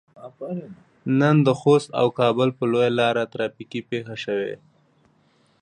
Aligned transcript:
نن 1.19 1.35
د 1.47 1.49
خوست 1.59 1.89
او 1.99 2.07
کابل 2.19 2.49
په 2.57 2.63
لويه 2.71 2.91
لار 2.99 3.15
ترافيکي 3.33 3.81
پېښه 3.89 4.15
شوي. 4.23 4.53